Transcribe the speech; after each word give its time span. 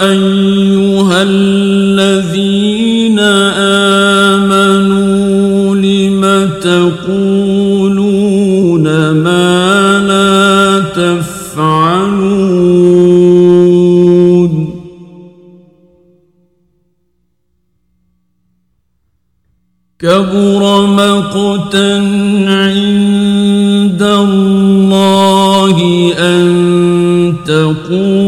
أيها 0.00 1.22
الذين 1.22 3.18
آمنوا 4.38 5.76
لم 5.76 6.50
تقولون 6.60 7.90
ما 9.10 9.98
لا 10.08 10.80
تفعلون؟ 10.80 12.50
كبر 20.00 20.86
مقتا 20.86 21.94
عند 22.46 24.02
الله 24.02 25.76
أن 26.18 27.34
تقولوا 27.46 28.19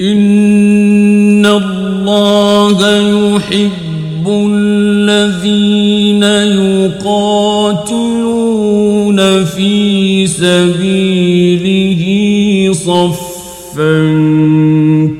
إن 0.00 1.46
الله 1.46 2.78
يحب 3.36 4.28
الذين 4.28 6.22
يقاتلون 7.02 7.84
في 9.44 10.26
سبيله 10.26 12.02
صفا 12.72 13.98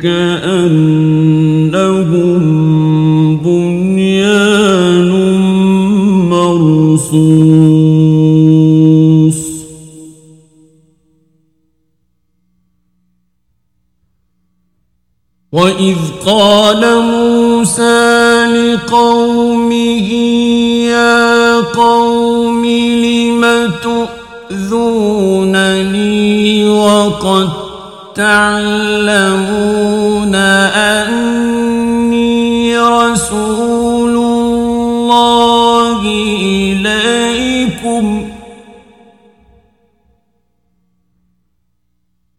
كأنهم 0.03 1.19
بنيان 3.37 3.98
وإذ 15.79 15.99
قال 16.27 17.03
موسى 17.03 18.45
لقومه 18.47 20.11
يا 20.91 21.55
قوم 21.61 22.67
لم 22.67 23.73
تؤذونني 24.51 26.69
وقد 26.71 27.49
تعلمون 28.15 29.55
أني 31.95 32.79
رسول 32.79 34.17
الله 34.17 36.01
إليكم 36.43 38.29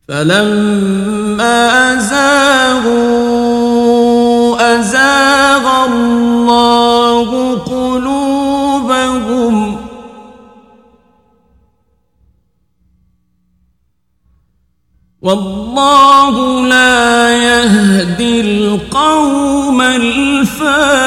فلما 0.07 1.95
زاغوا 1.95 3.28
أزاغ 4.79 5.85
الله 5.85 7.29
قلوبهم. 7.57 9.55
والله 15.21 16.35
لا 16.67 17.33
يهدي 17.35 18.41
القوم 18.41 19.81
الفاسقين. 19.81 20.99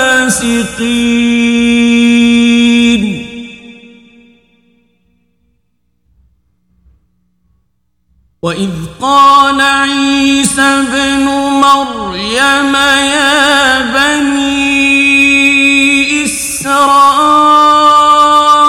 وإذ 8.43 8.71
قال 9.01 9.61
عيسى 9.61 10.63
ابن 10.63 11.25
مريم 11.67 12.75
يا 12.75 13.52
بني 13.95 14.93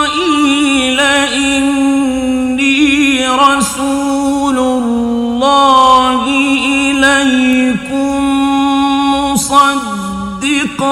إسرائيل 0.04 1.00
إني 1.40 2.80
رسول 3.30 4.58
الله 4.60 6.24
إليكم 6.66 8.20
مصدقاً. 9.34 10.84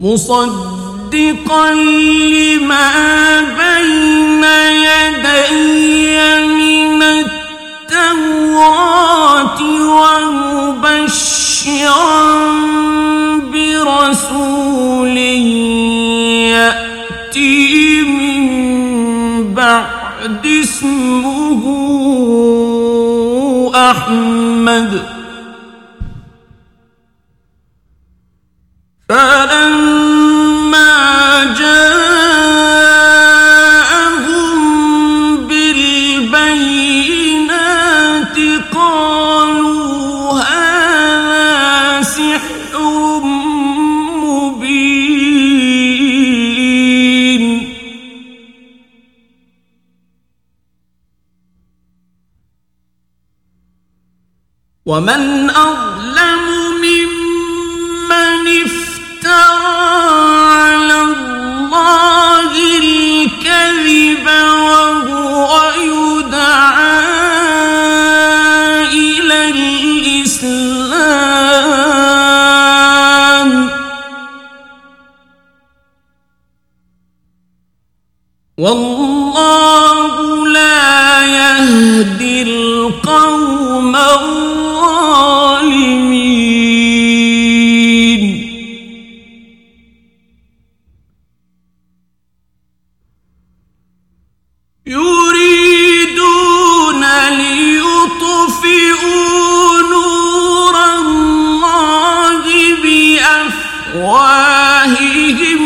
مصدقا 0.00 1.70
لما 1.74 3.40
بين 3.40 4.44
يدي 4.44 5.25
التوراة 8.56 9.60
ومبشرا 10.80 11.36
برسول 13.52 15.16
يأتي 16.56 18.02
من 18.02 19.54
بعد 19.54 20.46
اسمه 20.46 21.62
أحمد 23.74 25.02
فلما 29.08 29.85
ومن 54.86 55.50
أظلم 55.50 56.42
ممن 56.82 58.46
افترى 58.64 59.66
على 60.54 60.98
الله 61.02 62.52
الكذب 62.78 64.26
وهو 64.26 65.50
يدعى 65.82 67.02
إلى 68.92 69.38
الإسلام. 69.50 70.46
والله 78.58 80.06
لا 80.48 81.26
يهدي 81.26 82.42
القوم 82.42 83.35
أفواههم 104.06 105.62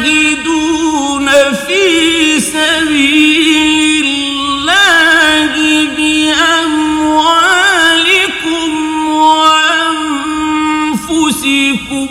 وتجاهدون 0.00 1.28
في 1.66 1.84
سبيل 2.40 4.06
الله 4.06 5.52
بأموالكم 5.96 7.10
وأنفسكم 10.80 12.08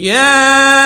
يا 0.00 0.83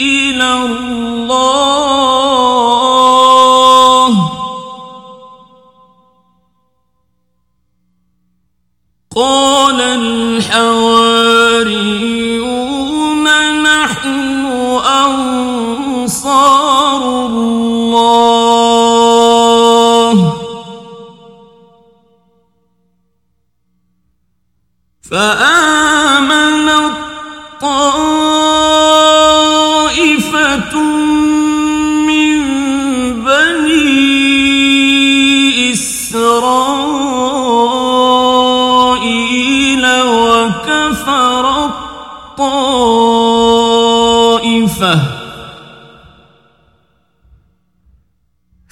إلى 0.00 0.50
الله. 0.52 1.36
قال 9.16 9.80
الحواريون 9.80 10.86
نحن 13.62 14.36
أنصار 15.04 16.46
الله. 17.26 17.86
فأنا 25.10 25.75